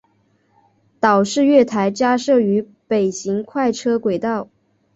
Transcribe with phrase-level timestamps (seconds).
[0.99, 4.49] 岛式月台加设于北行快车轨道。